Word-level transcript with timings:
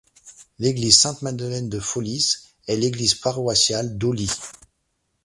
L'église 0.57 0.99
Sainte-Madeleine 0.99 1.69
de 1.69 1.79
Foliis 1.79 2.33
est 2.65 2.75
l'église 2.75 3.13
paroissiale 3.13 3.99
d'Haulies. 3.99 4.31